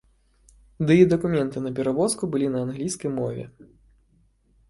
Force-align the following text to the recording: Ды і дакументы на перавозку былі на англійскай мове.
Ды 0.91 0.95
і 0.99 1.03
дакументы 1.11 1.57
на 1.65 1.73
перавозку 1.79 2.23
былі 2.35 2.47
на 2.55 2.59
англійскай 2.69 3.09
мове. 3.19 3.43